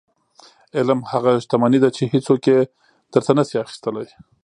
[0.77, 2.59] •علم هغه شتمني ده چې هیڅوک یې
[3.11, 4.07] درنه نشي اخیستلی.